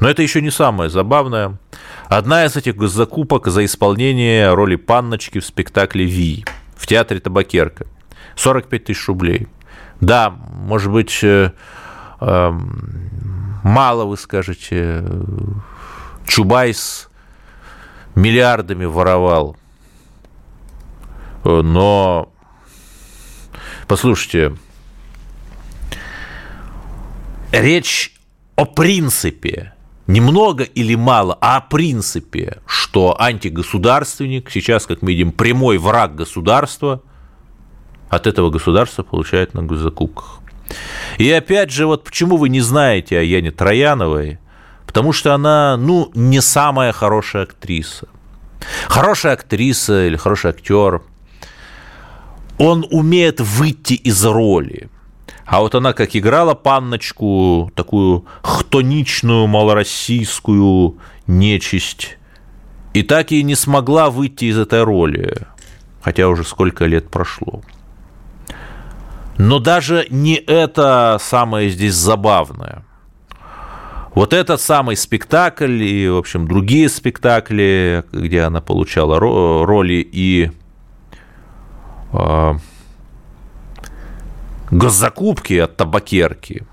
[0.00, 1.58] но это еще не самое забавное.
[2.08, 6.44] Одна из этих закупок за исполнение роли панночки в спектакле «Ви»
[6.76, 7.86] в театре «Табакерка».
[8.36, 9.48] 45 тысяч рублей.
[10.00, 11.52] Да, может быть, э,
[12.20, 12.50] э,
[13.62, 15.04] мало вы скажете,
[16.26, 17.08] Чубайс
[18.14, 19.56] миллиардами воровал.
[21.44, 22.32] Но,
[23.86, 24.56] послушайте,
[27.52, 28.14] речь
[28.56, 29.72] о принципе
[30.12, 37.02] немного или мало, а о принципе, что антигосударственник, сейчас, как мы видим, прямой враг государства,
[38.10, 40.40] от этого государства получает на госзакупках.
[41.18, 44.38] И опять же, вот почему вы не знаете о Яне Трояновой?
[44.86, 48.08] Потому что она, ну, не самая хорошая актриса.
[48.88, 51.02] Хорошая актриса или хороший актер,
[52.58, 54.90] он умеет выйти из роли–
[55.46, 62.18] а вот она как играла панночку, такую хтоничную малороссийскую нечисть,
[62.94, 65.34] и так и не смогла выйти из этой роли,
[66.02, 67.62] хотя уже сколько лет прошло.
[69.38, 72.84] Но даже не это самое здесь забавное.
[74.14, 80.50] Вот этот самый спектакль и, в общем, другие спектакли, где она получала роли и
[82.12, 82.56] а,
[84.72, 86.64] госзакупки от табакерки.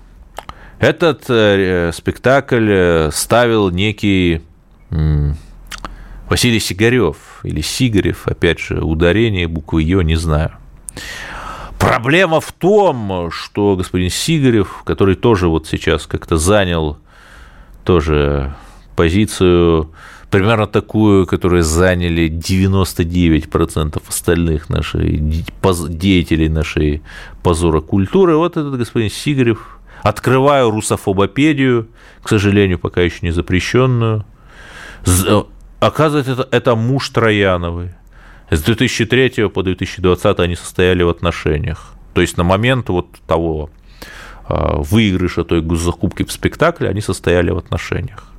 [0.78, 4.42] Этот э, спектакль э, ставил некий
[6.28, 10.52] Василий Сигарев или Сигарев, опять же, ударение буквы Ё, не знаю.
[11.78, 16.98] Проблема в том, что господин Сигарев, который тоже вот сейчас как-то занял
[17.84, 18.54] тоже
[18.96, 19.92] позицию
[20.30, 25.02] примерно такую, которую заняли 99% остальных наших
[25.98, 27.02] деятелей нашей
[27.42, 28.36] позора культуры.
[28.36, 29.78] Вот этот господин Сигарев.
[30.02, 31.88] Открываю русофобопедию,
[32.22, 34.24] к сожалению, пока еще не запрещенную.
[35.80, 37.90] Оказывается, это, это муж Трояновой.
[38.50, 41.92] С 2003 по 2020 они состояли в отношениях.
[42.14, 43.70] То есть на момент вот того
[44.44, 48.29] а, выигрыша той госзакупки в спектакле они состояли в отношениях.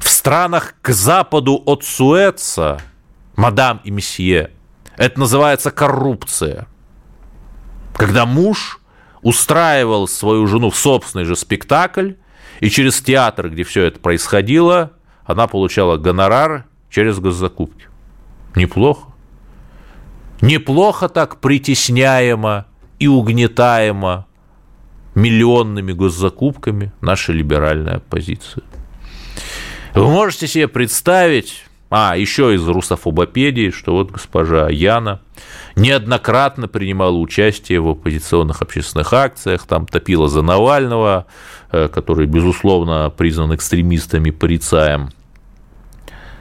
[0.00, 2.80] В странах к западу от Суэца,
[3.36, 4.50] мадам и месье,
[4.96, 6.66] это называется коррупция.
[7.94, 8.80] Когда муж
[9.22, 12.12] устраивал свою жену в собственный же спектакль,
[12.60, 14.92] и через театр, где все это происходило,
[15.24, 17.86] она получала гонорар через госзакупки.
[18.54, 19.12] Неплохо.
[20.40, 22.66] Неплохо так притесняемо
[22.98, 24.26] и угнетаемо
[25.14, 28.64] миллионными госзакупками наша либеральная оппозиция.
[29.94, 35.20] Вы можете себе представить, а, еще из русофобопедии, что вот госпожа Яна
[35.74, 41.26] неоднократно принимала участие в оппозиционных общественных акциях, там топила за Навального,
[41.72, 45.10] э, который, безусловно, признан экстремистами, порицаем.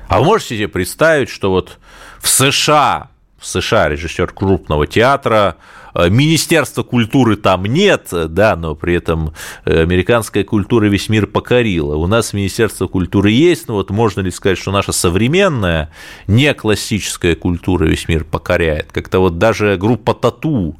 [0.07, 1.79] А вы можете себе представить, что вот
[2.19, 5.55] в США, в США режиссер крупного театра
[5.95, 9.33] Министерства культуры там нет, да, но при этом
[9.65, 11.95] э, американская культура весь мир покорила.
[11.95, 15.91] У нас Министерство культуры есть, но вот можно ли сказать, что наша современная,
[16.27, 18.91] не классическая культура весь мир покоряет?
[18.91, 20.75] Как-то вот даже группа Тату,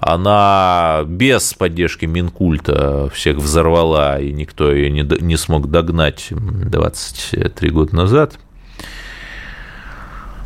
[0.00, 7.96] она без поддержки Минкульта всех взорвала, и никто ее не, не смог догнать 23 года
[7.96, 8.38] назад.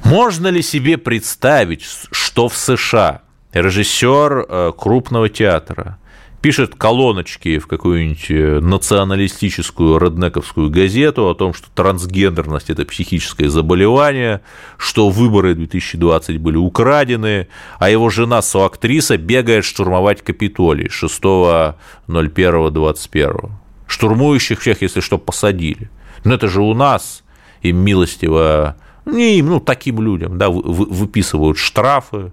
[0.04, 3.22] Можно ли себе представить, что в США
[3.52, 5.98] режиссер э, крупного театра,
[6.42, 14.40] пишет колоночки в какую-нибудь э, националистическую роднековскую газету о том, что трансгендерность– это психическое заболевание,
[14.76, 17.46] что выборы 2020 были украдены,
[17.78, 23.50] а его жена, соактриса, бегает штурмовать Капитолий 6.01.21.
[23.86, 25.88] Штурмующих всех, если что, посадили.
[26.24, 27.22] Но это же у нас
[27.62, 32.32] им милостиво, не им, ну, таким людям, да, выписывают штрафы,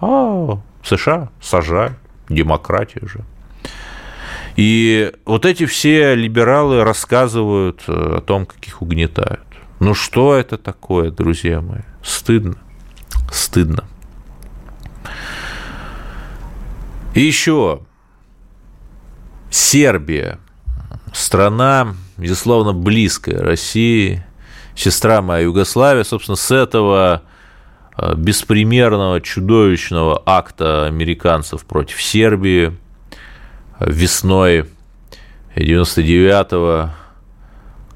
[0.00, 1.96] а США сажают,
[2.28, 3.24] демократия же.
[4.56, 9.40] И вот эти все либералы рассказывают э, о том, как их угнетают.
[9.80, 11.80] Ну что это такое, друзья мои?
[12.02, 12.56] Стыдно.
[13.32, 13.84] Стыдно.
[17.14, 17.80] И еще
[19.50, 20.38] Сербия.
[21.12, 24.24] Страна, безусловно, близкая России,
[24.74, 26.02] сестра моя Югославия.
[26.02, 27.22] Собственно, с этого
[28.16, 32.76] беспримерного, чудовищного акта американцев против Сербии
[33.80, 34.66] весной
[35.56, 36.90] 99-го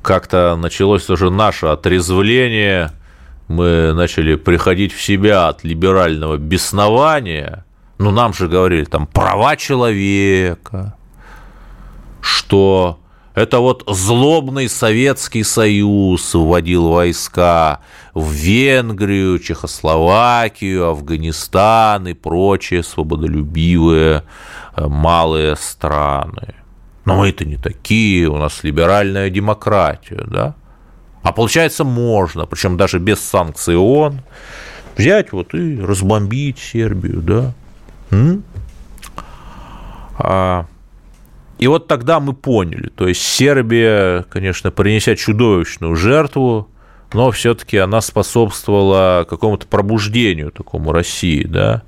[0.03, 2.93] как-то началось тоже наше отрезвление,
[3.49, 7.65] мы начали приходить в себя от либерального беснования,
[7.99, 10.95] ну, нам же говорили, там, права человека,
[12.21, 13.01] что
[13.39, 17.81] это вот злобный Советский Союз вводил войска
[18.13, 24.25] в Венгрию, Чехословакию, Афганистан и прочие свободолюбивые
[24.77, 26.57] э, малые страны.
[27.05, 30.57] Но мы-то не такие, у нас либеральная демократия, да?
[31.23, 34.21] А получается, можно, причем даже без санкций ООН,
[34.97, 37.53] взять вот и разбомбить Сербию, да?
[38.11, 38.43] М?
[40.19, 40.67] А,
[41.59, 46.69] и вот тогда мы поняли, то есть Сербия, конечно, принеся чудовищную жертву,
[47.13, 51.83] но все-таки она способствовала какому-то пробуждению такому России, да.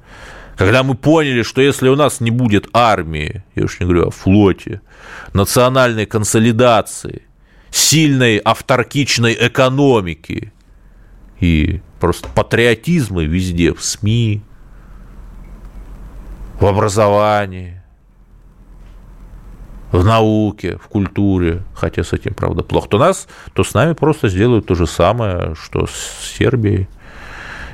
[0.57, 4.11] Когда мы поняли, что если у нас не будет армии, я уж не говорю о
[4.11, 4.83] флоте,
[5.33, 7.23] национальной консолидации,
[7.71, 10.53] сильной авторкичной экономики
[11.39, 14.43] и просто патриотизма везде, в СМИ,
[16.61, 17.80] в образовании,
[19.93, 24.29] в науке, в культуре, хотя с этим, правда, плохо, то нас, то с нами просто
[24.29, 26.89] сделают то же самое, что с Сербией.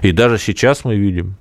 [0.03, 1.37] И даже сейчас мы видим.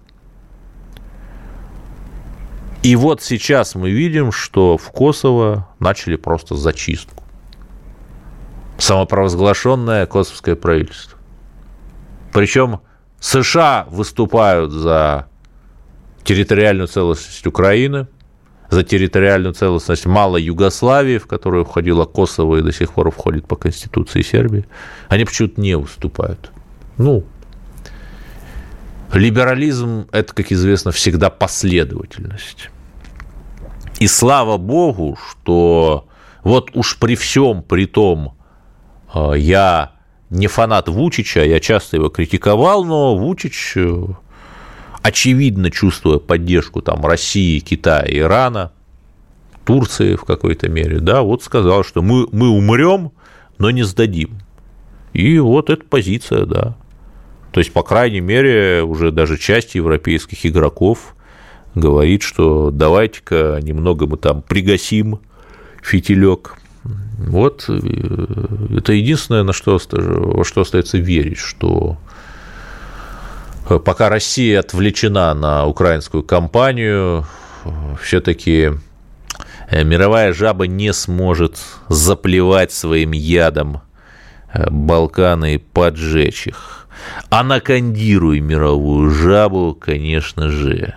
[2.84, 7.24] И вот сейчас мы видим, что в Косово начали просто зачистку.
[8.78, 11.18] Самопровозглашенное косовское правительство.
[12.34, 12.82] Причем
[13.20, 15.28] США выступают за
[16.24, 18.08] территориальную целостность Украины–
[18.70, 23.56] за территориальную целостность малой Югославии, в которую входила Косово и до сих пор входит по
[23.56, 24.66] Конституции Сербии,
[25.08, 26.52] они почему-то не выступают.
[26.98, 27.24] Ну,
[29.14, 32.70] либерализм– это, как известно, всегда последовательность.
[34.00, 36.08] И слава богу, что
[36.44, 38.38] вот уж при всем при том,
[39.14, 39.94] э, я
[40.30, 44.06] не фанат Вучича, я часто его критиковал, но Вучич э,
[45.06, 48.72] очевидно чувствуя поддержку там России, Китая, Ирана,
[49.64, 53.12] Турции в какой-то мере, да, вот сказал, что мы, мы умрем,
[53.60, 54.40] но не сдадим.
[55.14, 56.76] И вот эта позиция, да.
[57.52, 61.16] То есть, по крайней мере, уже даже часть европейских игроков
[61.76, 65.20] говорит, что давайте-ка немного мы там пригасим
[65.84, 66.56] фитилек.
[67.20, 72.00] Вот э, это единственное, на что, во что остается верить, что
[73.68, 77.26] пока Россия отвлечена на украинскую кампанию,
[78.02, 78.72] все-таки
[79.70, 81.58] э, мировая жаба не сможет
[81.90, 83.82] заплевать своим ядом
[84.54, 86.88] Балканы и поджечь их.
[87.30, 90.96] А накандируй мировую жабу, конечно же.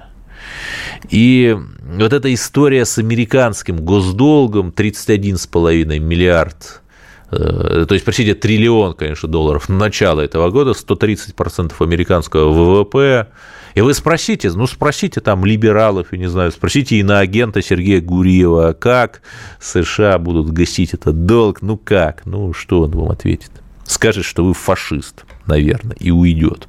[1.11, 6.88] И вот эта история с американским госдолгом 31,5 миллиард э,
[7.31, 13.29] то есть, простите, триллион, конечно, долларов на начало этого года, 130% американского ВВП.
[13.75, 19.21] И вы спросите, ну, спросите там либералов, я не знаю, спросите иноагента Сергея Гуриева, как
[19.61, 23.51] США будут гасить этот долг, ну как, ну что он вам ответит?
[23.85, 26.67] Скажет, что вы фашист, наверное, и уйдет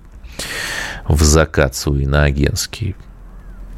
[1.07, 2.95] в закат свой иноагентский.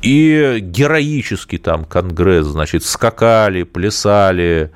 [0.01, 4.71] И героически там Конгресс, значит, скакали, плясали,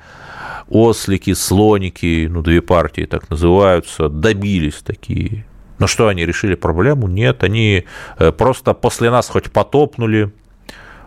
[0.68, 5.46] ослики, слоники, ну, две партии так называются, добились такие.
[5.78, 7.06] Но что, они решили проблему?
[7.06, 7.84] Нет, они
[8.18, 10.32] э, просто после нас хоть потопнули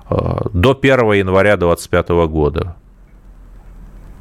[0.10, 0.16] э,
[0.54, 2.76] до 1 января 2025 года.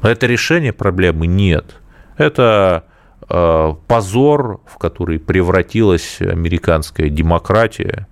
[0.01, 1.27] Это решение проблемы?
[1.27, 1.75] Нет.
[2.17, 2.85] Это
[3.29, 8.07] э, позор, в который превратилась американская демократия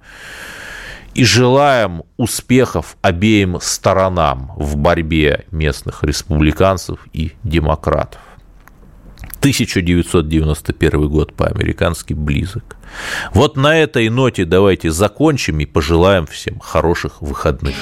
[1.18, 8.22] и желаем успехов обеим сторонам в борьбе местных республиканцев и демократов.
[9.40, 12.78] 1991 год по-американски близок.
[13.34, 17.76] Вот на этой ноте давайте закончим и пожелаем всем хороших выходных.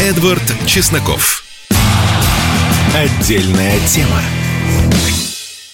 [0.00, 1.44] Эдвард Чесноков.
[2.94, 4.20] Отдельная тема.